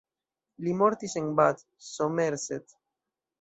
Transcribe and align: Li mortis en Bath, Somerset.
Li 0.67 0.71
mortis 0.79 1.17
en 1.21 1.27
Bath, 1.41 1.61
Somerset. 1.89 2.75